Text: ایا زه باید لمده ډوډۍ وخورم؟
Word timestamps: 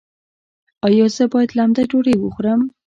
ایا 0.87 1.05
زه 1.15 1.23
باید 1.33 1.51
لمده 1.57 1.83
ډوډۍ 1.89 2.15
وخورم؟ 2.19 2.61